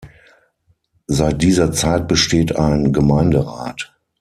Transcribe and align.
Seit 1.05 1.43
dieser 1.43 1.71
Zeit 1.73 2.07
besteht 2.07 2.55
ein 2.55 2.91
Gemeinderat. 2.91 3.95